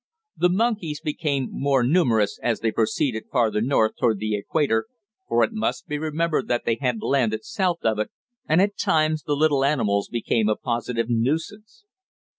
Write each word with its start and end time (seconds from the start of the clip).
The 0.35 0.49
monkeys 0.49 0.99
became 0.99 1.49
more 1.51 1.83
numerous 1.83 2.39
as 2.41 2.61
they 2.61 2.71
proceeded 2.71 3.25
farther 3.31 3.61
north 3.61 3.97
toward 3.99 4.17
the 4.17 4.35
equator, 4.35 4.87
for 5.27 5.43
it 5.43 5.53
must 5.53 5.85
be 5.87 5.99
remembered 5.99 6.47
that 6.47 6.65
they 6.65 6.79
had 6.81 7.03
landed 7.03 7.45
south 7.45 7.83
of 7.85 7.99
it, 7.99 8.09
and 8.49 8.59
at 8.63 8.75
times 8.79 9.21
the 9.21 9.35
little 9.35 9.63
animals 9.63 10.09
became 10.09 10.49
a 10.49 10.55
positive 10.55 11.05
nuisance. 11.07 11.83